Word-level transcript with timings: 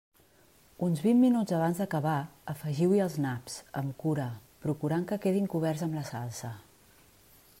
Uns 0.85 1.01
vint 1.07 1.19
minuts 1.23 1.53
abans 1.57 1.81
d'acabar, 1.81 2.13
afegiu-hi 2.53 3.03
els 3.05 3.19
naps, 3.27 3.59
amb 3.83 3.95
cura, 4.05 4.27
procurant 4.67 5.05
que 5.13 5.21
quedin 5.27 5.47
coberts 5.55 5.87
amb 5.89 6.01
la 6.01 6.07
salsa. 6.13 6.53